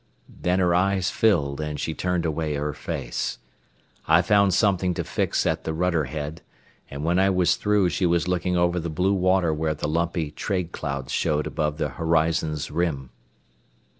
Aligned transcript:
Then 0.27 0.57
her 0.57 0.73
eyes 0.73 1.11
filled 1.11 1.61
and 1.61 1.79
she 1.79 1.93
turned 1.93 2.25
away 2.25 2.55
her 2.55 2.73
face. 2.73 3.37
I 4.07 4.23
found 4.23 4.51
something 4.51 4.95
to 4.95 5.03
fix 5.03 5.45
at 5.45 5.63
the 5.63 5.75
rudder 5.75 6.05
head, 6.05 6.41
and 6.89 7.03
when 7.03 7.19
I 7.19 7.29
was 7.29 7.55
through 7.55 7.89
she 7.89 8.07
was 8.07 8.27
looking 8.27 8.57
over 8.57 8.79
the 8.79 8.89
blue 8.89 9.13
water 9.13 9.53
where 9.53 9.75
the 9.75 9.87
lumpy 9.87 10.31
trade 10.31 10.71
clouds 10.71 11.11
showed 11.11 11.45
above 11.45 11.77
the 11.77 11.89
horizon's 11.89 12.71
rim. 12.71 13.11